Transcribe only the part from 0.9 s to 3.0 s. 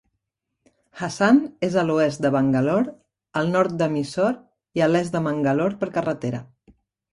Hassan és a l'oest de Bangalore,